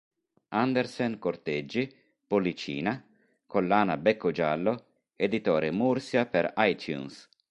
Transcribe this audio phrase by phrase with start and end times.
[0.47, 1.95] Andersen-Corteggi,
[2.25, 4.85] "Pollicina",Collana Beccogiallo,
[5.15, 7.29] Editore Mursia per iTunes.